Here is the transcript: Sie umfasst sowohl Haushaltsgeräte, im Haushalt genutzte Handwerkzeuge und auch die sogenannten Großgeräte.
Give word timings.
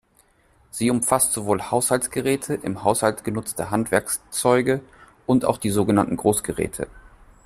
Sie 0.71 0.89
umfasst 0.89 1.31
sowohl 1.31 1.69
Haushaltsgeräte, 1.69 2.55
im 2.55 2.83
Haushalt 2.83 3.23
genutzte 3.23 3.69
Handwerkzeuge 3.69 4.81
und 5.27 5.45
auch 5.45 5.59
die 5.59 5.69
sogenannten 5.69 6.17
Großgeräte. 6.17 6.87